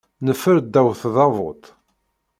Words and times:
Neffer 0.25 0.57
ddaw 0.65 0.89
tdabut. 1.01 1.63